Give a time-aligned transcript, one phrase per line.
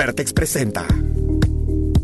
[0.00, 0.86] Vertex presenta.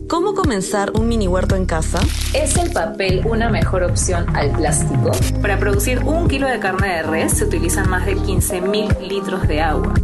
[0.06, 1.98] ¿Cómo comenzar un mini huerto en casa?
[2.34, 5.12] ¿Es el papel una mejor opción al plástico?
[5.40, 9.62] Para producir un kilo de carne de res se utilizan más de 15.000 litros de
[9.62, 9.94] agua.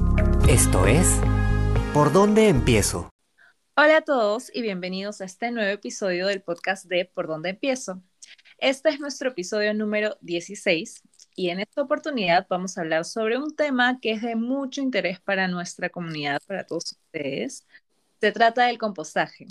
[0.48, 1.06] Esto es
[1.92, 3.10] ¿Por dónde empiezo?
[3.76, 8.02] Hola a todos y bienvenidos a este nuevo episodio del podcast de ¿Por dónde empiezo?
[8.56, 11.02] Este es nuestro episodio número 16
[11.34, 15.20] y en esta oportunidad vamos a hablar sobre un tema que es de mucho interés
[15.20, 17.66] para nuestra comunidad, para todos ustedes.
[18.22, 19.48] Se trata del compostaje.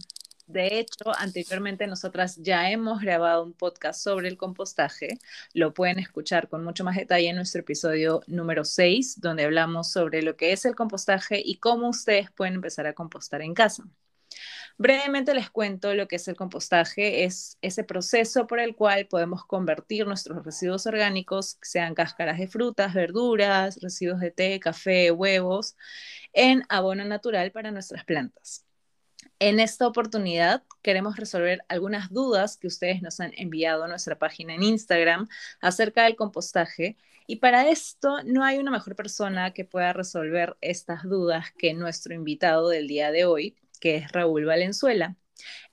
[0.48, 5.20] De hecho, anteriormente nosotras ya hemos grabado un podcast sobre el compostaje.
[5.54, 10.22] Lo pueden escuchar con mucho más detalle en nuestro episodio número 6, donde hablamos sobre
[10.22, 13.84] lo que es el compostaje y cómo ustedes pueden empezar a compostar en casa.
[14.78, 17.24] Brevemente les cuento lo que es el compostaje.
[17.24, 22.94] Es ese proceso por el cual podemos convertir nuestros residuos orgánicos, sean cáscaras de frutas,
[22.94, 25.76] verduras, residuos de té, café, huevos,
[26.34, 28.66] en abono natural para nuestras plantas.
[29.40, 34.54] En esta oportunidad queremos resolver algunas dudas que ustedes nos han enviado a nuestra página
[34.54, 35.28] en Instagram
[35.62, 36.96] acerca del compostaje.
[37.28, 42.14] Y para esto no hay una mejor persona que pueda resolver estas dudas que nuestro
[42.14, 45.18] invitado del día de hoy, que es Raúl Valenzuela.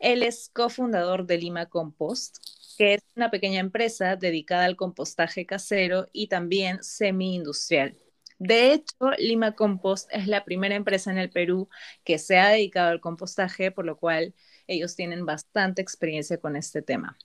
[0.01, 2.39] Él es cofundador de Lima Compost,
[2.77, 7.97] que es una pequeña empresa dedicada al compostaje casero y también semi-industrial.
[8.39, 11.69] De hecho, Lima Compost es la primera empresa en el Perú
[12.05, 14.34] que se ha dedicado al compostaje, por lo cual
[14.67, 17.19] ellos tienen bastante experiencia con este tema.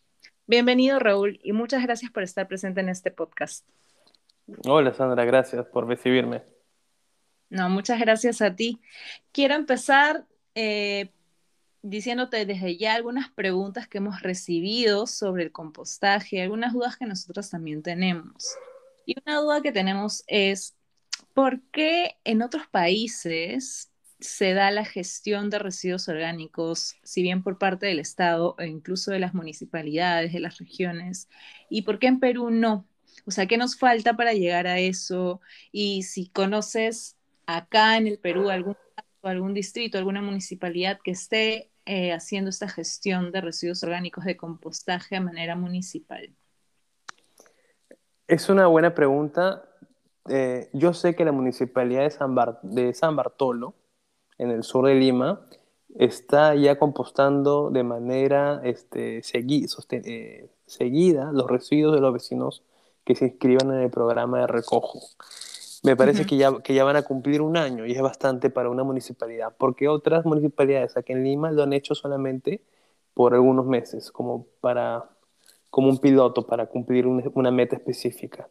[0.48, 3.68] Bienvenido, Raúl, y muchas gracias por estar presente en este podcast.
[4.66, 6.44] Hola, Sandra, gracias por recibirme.
[7.50, 8.82] No, muchas gracias a ti.
[9.32, 10.26] Quiero empezar
[10.56, 11.12] eh,
[11.82, 17.50] diciéndote desde ya algunas preguntas que hemos recibido sobre el compostaje, algunas dudas que nosotros
[17.50, 18.56] también tenemos.
[19.06, 20.76] Y una duda que tenemos es,
[21.34, 27.58] ¿por qué en otros países se da la gestión de residuos orgánicos, si bien por
[27.58, 31.28] parte del Estado e incluso de las municipalidades, de las regiones,
[31.70, 32.88] y por qué en Perú no?
[33.26, 35.42] O sea, ¿qué nos falta para llegar a eso?
[35.72, 38.78] Y si conoces acá en el Perú algún
[39.32, 45.16] algún distrito, alguna municipalidad que esté eh, haciendo esta gestión de residuos orgánicos de compostaje
[45.16, 46.34] de manera municipal?
[48.28, 49.64] Es una buena pregunta.
[50.30, 53.74] Eh, yo sé que la municipalidad de San, de San Bartolo,
[54.38, 55.46] en el sur de Lima,
[55.96, 62.64] está ya compostando de manera este, eh, seguida los residuos de los vecinos
[63.04, 65.02] que se inscriban en el programa de recojo
[65.84, 68.70] me parece que, ya, que ya van a cumplir un año y es bastante para
[68.70, 72.62] una municipalidad, porque otras municipalidades aquí en Lima lo han hecho solamente
[73.14, 75.04] por algunos meses, como, para,
[75.70, 78.48] como un piloto para cumplir una meta específica.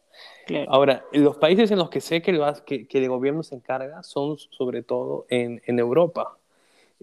[0.67, 4.03] Ahora, los países en los que sé que el, que, que el gobierno se encarga
[4.03, 6.37] son sobre todo en, en Europa.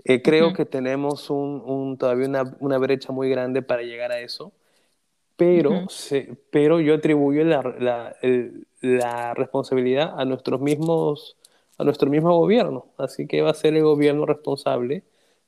[0.05, 4.21] Eh, creo que tenemos un, un, todavía una, una brecha muy grande para llegar a
[4.21, 4.53] eso
[5.41, 5.87] pero,
[6.51, 8.17] pero yo atribuyo la, la,
[8.83, 11.39] la, responsabilidad a nuestros mismos
[11.79, 12.89] a nuestro mismo gobierno.
[12.99, 15.03] Así que va a ser el gobierno responsable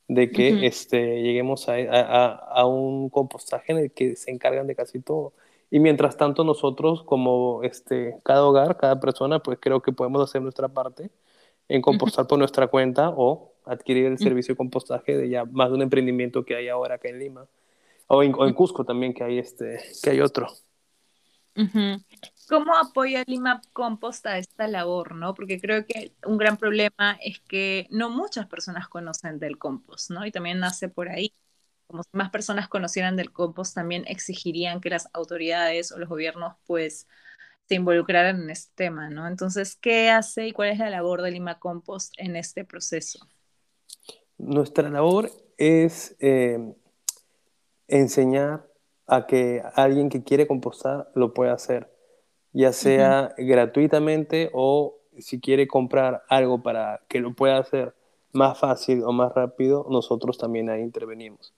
[0.08, 4.74] de que este, lleguemos a, a, a, un compostaje en el que se encargan de
[4.74, 5.34] casi todo.
[5.70, 10.40] Y mientras tanto nosotros como este cada hogar cada persona pues creo que podemos hacer
[10.40, 11.10] nuestra parte
[11.68, 15.74] en compostar por nuestra cuenta o adquirir el servicio de compostaje de ya más de
[15.74, 17.46] un emprendimiento que hay ahora acá en Lima
[18.06, 20.48] o en, Cusco también, que hay, este, que hay otro.
[22.48, 25.34] ¿Cómo apoya Lima Compost a esta labor, no?
[25.34, 30.24] Porque creo que un gran problema es que no muchas personas conocen del compost, ¿no?
[30.26, 31.32] Y también nace por ahí.
[31.86, 36.54] Como si más personas conocieran del compost, también exigirían que las autoridades o los gobiernos,
[36.66, 37.06] pues,
[37.68, 39.26] se involucraran en este tema, ¿no?
[39.26, 43.26] Entonces, ¿qué hace y cuál es la labor de Lima Compost en este proceso?
[44.38, 46.74] Nuestra labor es eh,
[47.92, 48.66] enseñar
[49.06, 51.90] a que alguien que quiere compostar lo pueda hacer,
[52.52, 57.94] ya sea gratuitamente o si quiere comprar algo para que lo pueda hacer
[58.32, 61.52] más fácil o más rápido, nosotros también ahí intervenimos.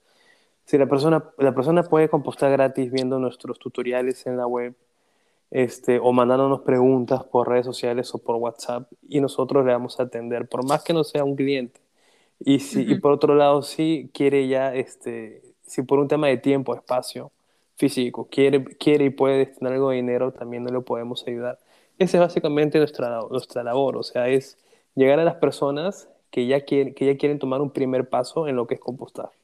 [0.65, 4.75] Si la persona, la persona puede compostar gratis viendo nuestros tutoriales en la web
[5.51, 10.05] este, o mandándonos preguntas por redes sociales o por WhatsApp y nosotros le vamos a
[10.05, 11.81] atender, por más que no sea un cliente.
[12.41, 16.37] Y, si, y por otro lado, si quiere ya este, si por un tema de
[16.37, 17.33] tiempo, espacio
[17.77, 21.59] físico, quiere, quiere y puede destinar algo de dinero, también no lo podemos ayudar.
[21.99, 24.59] Esa es básicamente nuestra, nuestra labor, o sea, es
[24.95, 28.57] llegar a las personas que ya, quieren, que ya quieren tomar un primer paso en
[28.57, 29.37] lo que es compostaje.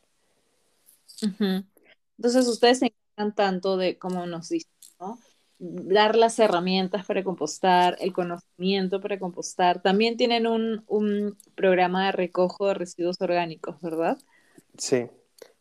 [2.16, 5.18] Entonces, ustedes se encargan tanto de, como nos dicen, ¿no?
[5.60, 9.82] dar las herramientas para compostar, el conocimiento para compostar.
[9.82, 14.18] También tienen un, un programa de recojo de residuos orgánicos, ¿verdad?
[14.78, 15.06] Sí,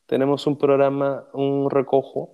[0.10, 2.32] tenemos un programa, un recojo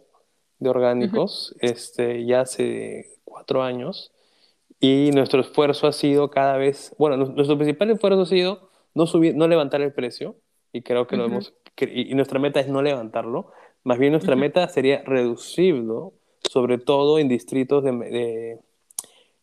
[0.60, 4.14] de orgánicos, este, ya hace cuatro años,
[4.80, 9.36] y nuestro esfuerzo ha sido cada vez, bueno, nuestro principal esfuerzo ha sido no subir,
[9.36, 10.38] no levantar el precio,
[10.72, 13.52] y creo que lo hemos, y nuestra meta es no levantarlo,
[13.84, 16.14] más bien nuestra meta sería reducirlo,
[16.50, 18.58] sobre todo en distritos de,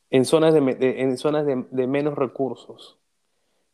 [0.08, 2.96] en zonas, de, en zonas de, menos recursos.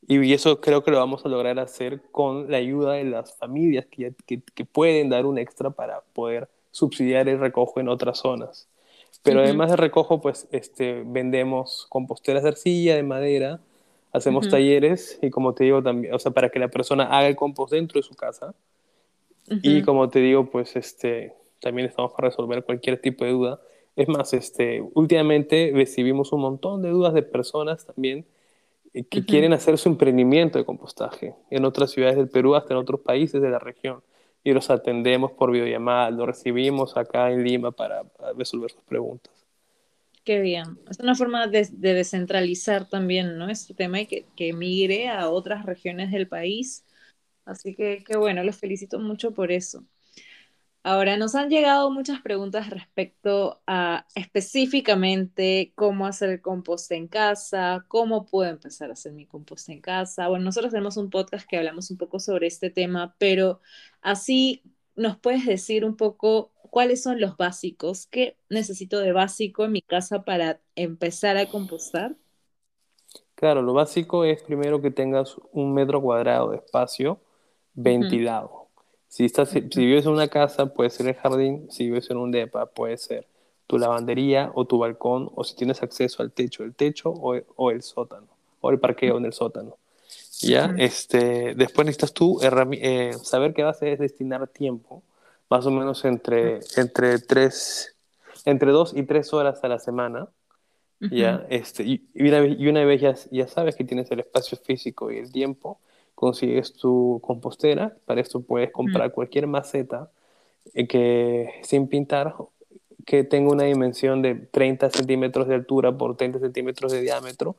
[0.07, 3.87] Y, eso creo que lo vamos a lograr hacer con la ayuda de las familias
[3.87, 8.69] que, que, que pueden dar un extra para poder subsidiar el recojo en otras zonas.
[9.23, 13.61] Pero además de recojo, pues este, vendemos composteras de arcilla, de madera,
[14.13, 17.37] hacemos talleres y como te digo también, o sea, para que la persona haga el
[17.37, 18.55] compost dentro de su casa.
[19.63, 23.61] Y como te digo, pues este, también estamos para resolver cualquier tipo de duda.
[23.97, 28.27] Es más, este, últimamente recibimos un montón de dudas de personas también
[29.05, 33.01] que quieren hacer su emprendimiento de compostaje en otras ciudades del Perú, hasta en otros
[33.01, 34.03] países de la región
[34.45, 38.05] y los atendemos por videollamada, los recibimos acá en Lima para,
[38.37, 39.33] resolver sus preguntas.
[40.25, 40.79] Qué bien.
[40.91, 43.49] Es una forma de, descentralizar también, ¿no?
[43.49, 46.85] Este tema y que, que migre a otras regiones del país.
[47.45, 49.85] Así que, qué bueno, los felicito mucho por eso.
[50.85, 57.85] Ahora, nos han llegado muchas preguntas respecto a específicamente cómo hacer el compost en casa,
[57.89, 60.29] cómo puedo empezar a hacer mi compost en casa.
[60.29, 63.61] Bueno, nosotros tenemos un podcast que hablamos un poco sobre este tema, pero
[64.01, 64.63] así
[64.97, 69.83] nos puedes decir un poco cuáles son los básicos, qué necesito de básico en mi
[69.83, 72.17] casa para empezar a compostar.
[73.35, 77.21] Claro, lo básico es primero que tengas un metro cuadrado de espacio
[77.75, 78.58] ventilado.
[79.09, 82.31] Si, estás, si, vives en una casa, puede ser el jardín, si vives en un
[82.31, 83.27] depa, puede ser
[83.67, 87.71] tu lavandería o tu balcón, o si tienes acceso al techo, el techo o, o
[87.71, 88.29] el sótano,
[88.61, 89.77] o el parqueo en el sótano.
[90.41, 90.75] ¿Ya?
[90.79, 95.03] este, después necesitas tú eh, saber qué vas a es destinar tiempo,
[95.51, 97.97] más o menos entre, entre, tres,
[98.45, 100.29] entre dos y tres horas a la semana.
[101.01, 101.45] ¿ya?
[101.49, 105.19] Este, y, una, y una vez ya, ya sabes que tienes el espacio físico y
[105.19, 105.81] el tiempo,
[106.19, 107.97] consigues tu compostera.
[108.05, 110.11] Para esto puedes comprar cualquier maceta
[110.75, 112.35] eh, que sin pintar
[113.07, 117.55] que tenga una dimensión de 30 centímetros de altura por 30 centímetros de diámetro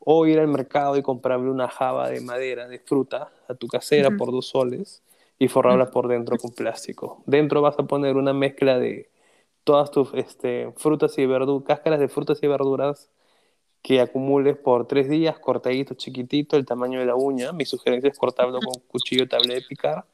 [0.00, 4.10] o ir al mercado y comprarle una java de madera, de fruta, a tu casera
[4.10, 5.02] por dos soles
[5.38, 7.22] y forrarla por dentro con plástico.
[7.26, 9.08] Dentro vas a poner una mezcla de
[9.62, 13.08] todas tus este, frutas y verduras, cáscaras de frutas y verduras
[13.82, 17.52] que acumules por tres días, cortadito, chiquitito, el tamaño de la uña.
[17.52, 20.04] Mi sugerencia es cortarlo con cuchillo tablet de picar.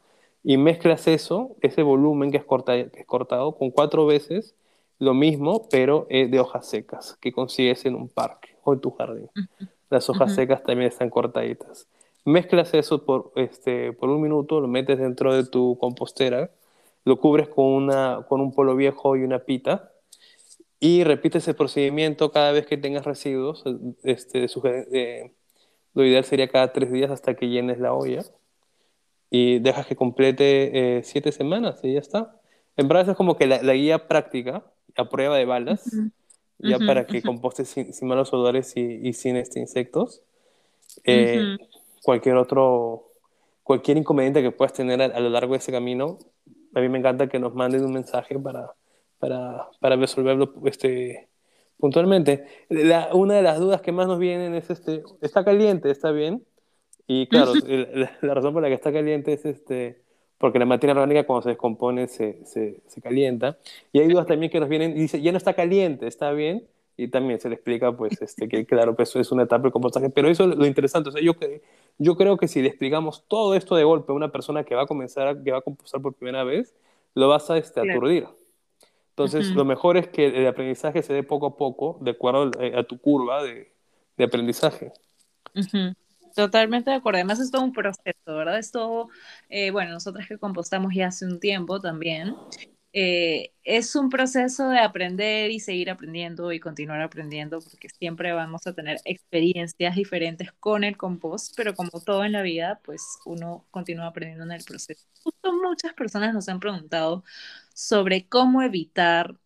[0.45, 4.55] Y mezclas eso, ese volumen que es, cortado, que es cortado, con cuatro veces
[4.99, 8.91] lo mismo, pero eh, de hojas secas, que consigues en un parque o en tu
[8.93, 9.29] jardín.
[9.91, 11.89] Las hojas secas también están cortaditas.
[12.25, 16.51] Mezclas eso por, este, por un minuto, lo metes dentro de tu compostera,
[17.05, 19.93] lo cubres con, una, con un polo viejo y una pita,
[20.79, 23.65] y repites el procedimiento cada vez que tengas residuos.
[24.03, 24.47] Este,
[25.95, 28.25] lo ideal sería cada tres días hasta que llenes la olla.
[29.31, 32.41] Y dejas que complete eh, siete semanas y ya está.
[32.77, 34.65] En verdad es como que la, guía práctica,
[34.97, 35.91] a prueba de balas,
[36.59, 40.23] ya para que compostes sin, malos olores y, sin este, insectos.
[41.05, 41.57] Eh,
[42.03, 43.13] cualquier otro,
[43.63, 46.19] cualquier inconveniente que puedas tener a, a, lo largo de ese camino,
[46.75, 48.75] a mí me encanta que nos mandes un mensaje para,
[49.27, 51.29] para, para resolverlo este,
[51.79, 52.45] puntualmente.
[52.69, 55.91] La, una de las dudas que más nos vienen es, este, ¿está caliente?
[55.91, 56.45] ¿Está bien?
[57.09, 60.03] Y claro, la, razón por la que está caliente es este,
[60.39, 63.59] porque la materia orgánica cuando se descompone se, se, se, calienta.
[63.93, 66.67] Y hay dudas también que nos vienen y dice, ya no está caliente, ¿está bien?
[66.97, 69.73] Y también se le explica, pues, este, que claro, pues eso es una etapa de
[69.73, 70.09] compostaje.
[70.09, 71.11] Pero eso es lo interesante.
[71.11, 71.33] O sea, yo,
[71.99, 74.83] yo creo que si le explicamos todo esto de golpe a una persona que va
[74.83, 76.75] a comenzar, que va a compostar por primera vez,
[77.15, 78.27] lo vas a este, aturdir.
[79.17, 82.75] Entonces, lo mejor es que el aprendizaje se dé poco a poco, de acuerdo eh,
[82.77, 83.73] a tu curva de,
[84.19, 84.93] de aprendizaje.
[86.35, 87.17] Totalmente de acuerdo.
[87.17, 88.59] Además, es todo un proceso, ¿verdad?
[88.59, 89.09] Es todo,
[89.49, 92.37] eh, bueno, nosotras que compostamos ya hace un tiempo también,
[92.99, 98.67] eh, es un proceso de aprender y seguir aprendiendo y continuar aprendiendo, porque siempre vamos
[98.67, 103.67] a tener experiencias diferentes con el compost, pero como todo en la vida, pues uno
[103.71, 105.07] continúa aprendiendo en el proceso.
[105.45, 107.23] Muchas personas nos han preguntado
[107.75, 109.37] sobre cómo evitar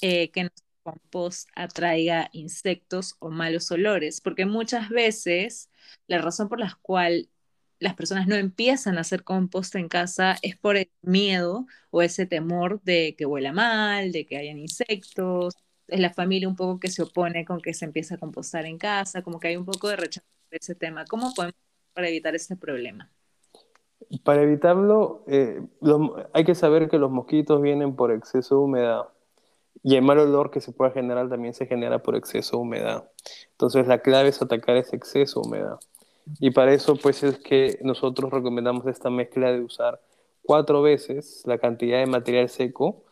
[0.00, 5.70] eh, que nuestro compost atraiga insectos o malos olores, porque muchas veces
[6.06, 7.28] la razón por la cual
[7.82, 12.26] las personas no empiezan a hacer compost en casa es por el miedo o ese
[12.26, 15.56] temor de que huela mal, de que hayan insectos,
[15.88, 18.78] es la familia un poco que se opone con que se empiece a compostar en
[18.78, 21.04] casa, como que hay un poco de rechazo de ese tema.
[21.06, 21.56] ¿Cómo podemos
[21.92, 23.10] para evitar este problema?
[24.22, 25.60] Para evitarlo, eh,
[26.32, 29.08] hay que saber que los mosquitos vienen por exceso de humedad
[29.82, 33.10] y el mal olor que se puede generar también se genera por exceso de humedad.
[33.50, 35.80] Entonces la clave es atacar ese exceso de humedad.
[36.38, 40.00] Y para eso pues es que nosotros recomendamos esta mezcla de usar
[40.42, 43.04] cuatro veces la cantidad de material seco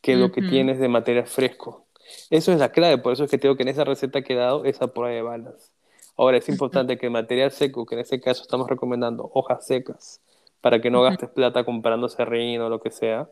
[0.00, 1.86] que lo que tienes de material fresco.
[2.30, 4.36] Eso es la clave, por eso es que tengo que en esa receta que he
[4.36, 5.72] dado esa prueba de balas.
[6.16, 10.20] Ahora es importante que el material seco, que en este caso estamos recomendando hojas secas,
[10.60, 13.28] para que no gastes plata comprando serrín o lo que sea,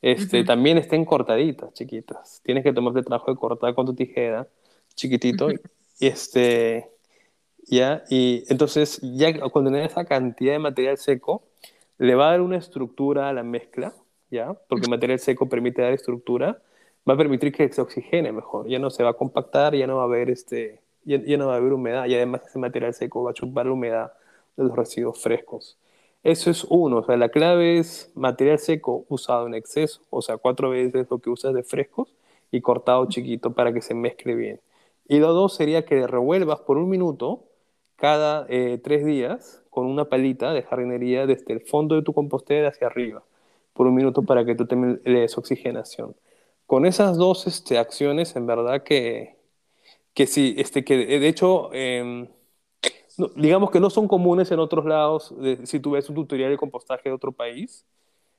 [0.00, 2.40] este, también estén cortaditas, chiquitas.
[2.44, 4.46] Tienes que tomarte el trabajo de cortar con tu tijera,
[4.94, 6.90] chiquitito, y este,
[7.70, 11.42] ya, y entonces ya cuando tenés esa cantidad de material seco,
[11.98, 13.94] le va a dar una estructura a la mezcla,
[14.30, 16.60] ya, porque material seco permite dar estructura,
[17.08, 19.96] va a permitir que se oxigene mejor, ya no se va a compactar, ya no
[19.96, 22.94] va a haber este, ya, ya no va a haber humedad, y además ese material
[22.94, 24.12] seco va a chupar la humedad
[24.56, 25.78] de los residuos frescos.
[26.22, 30.36] Eso es uno, o sea, la clave es material seco usado en exceso, o sea,
[30.36, 32.14] cuatro veces lo que usas de frescos
[32.50, 34.60] y cortado chiquito para que se mezcle bien.
[35.06, 37.44] Y lo dos sería que revuelvas por un minuto
[37.98, 42.68] cada eh, tres días con una palita de jardinería desde el fondo de tu compostera
[42.68, 43.22] hacia arriba,
[43.74, 46.16] por un minuto para que tú te le des oxigenación.
[46.66, 49.36] Con esas dos este, acciones, en verdad que,
[50.14, 51.70] que sí, este, que de hecho...
[51.72, 52.28] Eh,
[53.36, 57.08] digamos que no son comunes en otros lados, si tú ves un tutorial de compostaje
[57.08, 57.84] de otro país,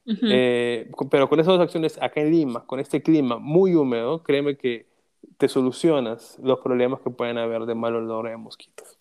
[0.06, 4.58] eh, pero con esas dos acciones acá en Lima, con este clima muy húmedo, créeme
[4.58, 4.88] que
[5.38, 8.99] te solucionas los problemas que pueden haber de mal olor de mosquitos.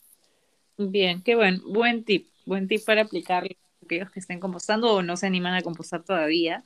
[0.78, 5.02] Bien, qué buen, buen tip, buen tip para aplicar a aquellos que estén compostando o
[5.02, 6.64] no se animan a compostar todavía.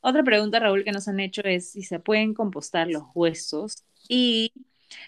[0.00, 4.52] Otra pregunta, Raúl, que nos han hecho es si se pueden compostar los huesos y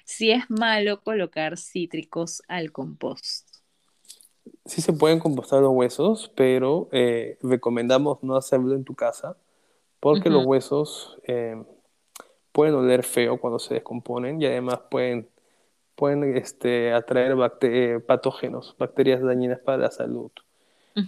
[0.04, 3.48] si es malo colocar cítricos al compost.
[4.66, 9.36] Sí se pueden compostar los huesos, pero eh, recomendamos no hacerlo en tu casa
[10.00, 11.56] porque los huesos eh,
[12.52, 15.28] pueden oler feo cuando se descomponen y además pueden,
[15.94, 17.36] pueden este, atraer
[18.06, 20.30] patógenos, bacterias dañinas para la salud.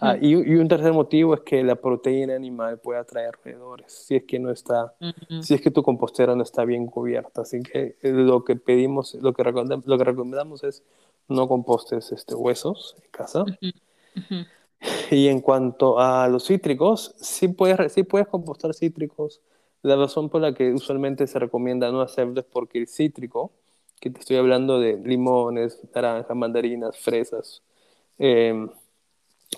[0.00, 4.24] Ah, y, un tercer motivo es que la proteína animal puede atraer roedores si es
[4.24, 4.94] que no está,
[5.42, 7.42] si es que tu compostera no está bien cubierta.
[7.42, 10.82] Así que eh, lo que pedimos, lo que recomendamos, lo que recomendamos es
[11.28, 13.44] no compostes este, huesos en casa.
[15.10, 19.40] Y en cuanto a los cítricos, sí puedes, sí puedes compostar cítricos.
[19.82, 23.52] La razón por la que usualmente se recomienda no hacerlo es porque el cítrico,
[24.00, 27.62] que te estoy hablando de limones, naranjas, mandarinas, fresas,
[28.18, 28.66] eh,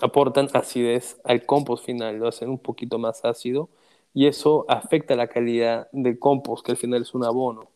[0.01, 3.69] aportan acidez al compost final, lo hacen un poquito más ácido
[4.13, 7.69] y eso afecta la calidad del compost, que al final es un abono.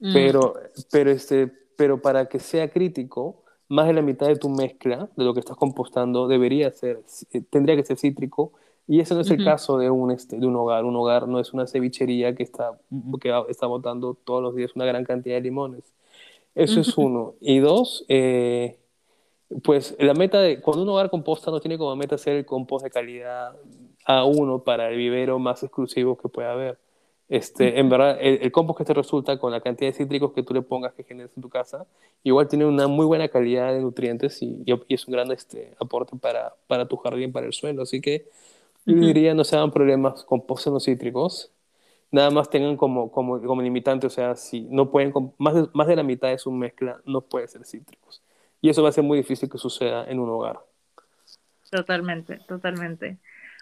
[0.00, 0.12] Mm.
[0.12, 0.54] Pero,
[0.90, 1.46] pero, este,
[1.76, 5.40] pero para que sea crítico, más de la mitad de tu mezcla, de lo que
[5.40, 8.52] estás compostando, debería ser, eh, tendría que ser cítrico,
[8.86, 10.86] y ese no es el caso de un, este, de un hogar.
[10.86, 12.80] Un hogar no es una cevichería que está,
[13.20, 15.84] que está botando todos los días una gran cantidad de limones.
[16.58, 17.34] Eso es uno.
[17.40, 18.78] Y dos, eh,
[19.62, 22.84] pues la meta de, cuando un hogar composta no tiene como meta hacer el compost
[22.84, 23.56] de calidad
[24.04, 26.78] a uno para el vivero más exclusivo que pueda haber.
[27.28, 30.54] Este, en verdad, el, compost que te resulta con la cantidad de cítricos que tú
[30.54, 31.86] le pongas que generes en tu casa,
[32.24, 36.16] igual tiene una muy buena calidad de nutrientes y, y es un gran este, aporte
[36.16, 37.82] para, para, tu jardín, para el suelo.
[37.82, 38.26] Así que
[38.86, 41.52] yo diría no se hagan problemas con los cítricos,
[42.10, 45.86] nada más tengan como, como, como limitante, o sea, si no pueden, más de, más
[45.86, 48.22] de la mitad de su mezcla no puede ser cítricos.
[48.60, 50.58] Y eso va a ser muy difícil que suceda en un hogar.
[51.70, 53.18] Totalmente, totalmente.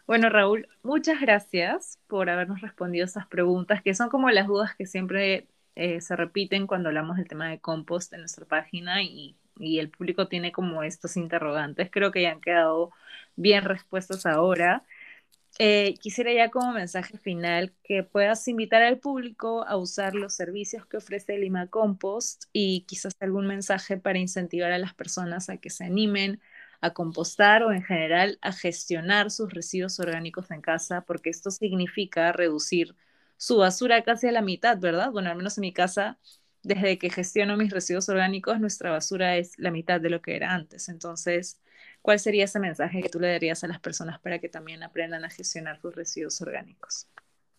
[0.07, 4.87] Bueno, Raúl, muchas gracias por habernos respondido esas preguntas, que son como las dudas que
[4.87, 9.81] siempre eh, se repiten cuando hablamos del tema de compost en nuestra página y, y,
[9.81, 11.91] el público tiene como estos interrogantes.
[11.91, 12.93] Creo que ya han quedado
[13.35, 14.85] bien respuestas ahora.
[15.59, 20.85] Eh, quisiera ya como mensaje final que puedas invitar al público a usar los servicios
[20.87, 25.71] que ofrece Lima Compost y quizás algún mensaje para incentivar a las personas a que
[25.71, 26.41] se animen
[26.83, 32.33] a compostar o en general a gestionar sus residuos orgánicos en casa, porque esto significa
[32.33, 32.95] reducir
[33.39, 35.11] su basura casi a la mitad, ¿verdad?
[35.11, 36.19] Bueno, al menos en mi casa,
[36.63, 40.53] desde que gestiono mis residuos orgánicos, nuestra basura es la mitad de lo que era
[40.55, 40.89] antes.
[40.91, 41.61] Entonces,
[42.07, 45.25] ¿cuál sería ese mensaje que tú le darías a las personas para que también aprendan
[45.25, 47.09] a gestionar sus residuos orgánicos?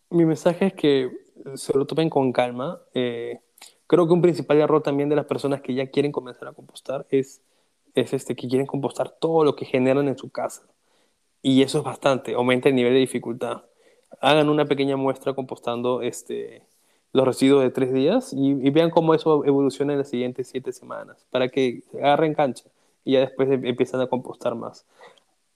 [0.10, 1.12] Mi mensaje es que
[1.56, 2.80] se lo tomen con calma.
[2.94, 3.42] Eh,
[3.88, 7.06] creo que un principal error también de las personas que ya quieren comenzar a compostar
[7.10, 7.42] es,
[7.94, 10.64] es este, que quieren compostar todo lo que generan en su casa.
[11.42, 13.66] Y eso es bastante, aumenta el nivel de dificultad.
[14.22, 16.64] Hagan una pequeña muestra compostando este,
[17.12, 21.26] los residuos de tres días y, vean cómo eso evoluciona en las siguientes siete semanas,
[21.32, 22.70] para que agarren cancha
[23.08, 24.86] y ya después em, empiezan a compostar más.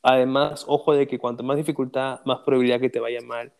[0.01, 3.51] Además, ojo de que cuanto más dificultad, más probabilidad que te vaya mal.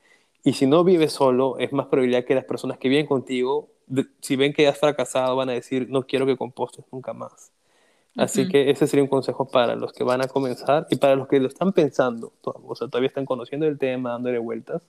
[0.44, 3.70] Y si no vives solo, es más probabilidad que las personas que viven contigo,
[4.22, 7.52] si ven que has fracasado, van a decir, no quiero que compostes nunca más.
[8.16, 11.28] Así que ese sería un consejo para los que van a comenzar y para los
[11.28, 14.82] que lo están pensando, o sea, todavía están conociendo el tema, dándole vueltas.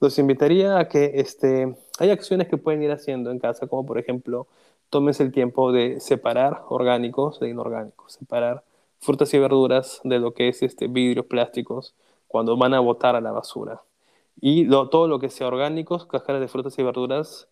[0.00, 3.98] Los invitaría a que este, hay acciones que pueden ir haciendo en casa, como por
[3.98, 4.48] ejemplo,
[4.92, 8.62] tómense el tiempo de separar orgánicos de inorgánicos, separar
[9.00, 11.94] frutas y verduras de lo que es este, vidrios, plásticos,
[12.28, 13.80] cuando van a botar a la basura.
[14.38, 17.48] Y todo lo que sea orgánicos, cáscaras de frutas y verduras,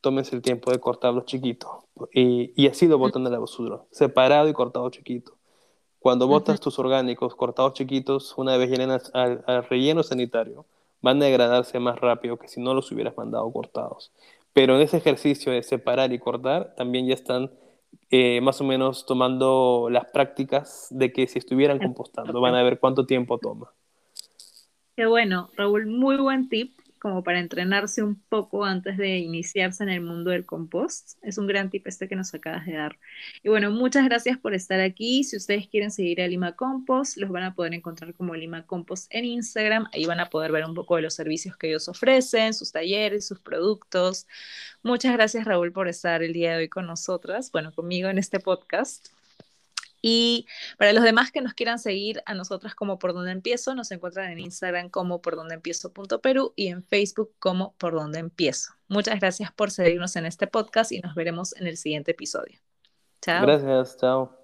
[0.00, 1.70] tómense el tiempo de cortarlos chiquitos.
[2.12, 5.34] Y, y así lo botan a la basura, separado y cortado chiquito.
[6.00, 10.66] Cuando botas tus orgánicos cortados chiquitos, una vez llenen al, relleno sanitario,
[11.02, 14.10] van a degradarse más rápido que si no los hubieras mandado cortados.
[14.52, 17.50] Pero en ese ejercicio de separar y cortar, también ya están
[18.10, 22.78] eh, más o menos tomando las prácticas de que si estuvieran compostando, van a ver
[22.80, 23.72] cuánto tiempo toma.
[24.96, 29.88] Qué bueno, Raúl, muy buen tip como para entrenarse un poco antes de iniciarse en
[29.88, 31.18] el mundo del compost.
[31.22, 32.98] Es un gran tip este que nos acabas de dar.
[33.42, 35.24] Y bueno, muchas gracias por estar aquí.
[35.24, 39.06] Si ustedes quieren seguir a Lima Compost, los van a poder encontrar como Lima Compost
[39.10, 39.88] en Instagram.
[39.92, 43.26] Ahí van a poder ver un poco de los servicios que ellos ofrecen, sus talleres,
[43.26, 44.26] sus productos.
[44.82, 48.40] Muchas gracias, Raúl, por estar el día de hoy con nosotras, bueno, conmigo en este
[48.40, 49.19] podcast.
[50.02, 50.46] Y
[50.78, 54.30] para los demás que nos quieran seguir a nosotras como Por Donde Empiezo, nos encuentran
[54.30, 58.72] en Instagram como por donde empiezo.peru y en Facebook como Por Donde Empiezo.
[58.88, 62.58] Muchas gracias por seguirnos en este podcast y nos veremos en el siguiente episodio.
[63.20, 63.42] Chao.
[63.42, 64.39] Gracias, chao.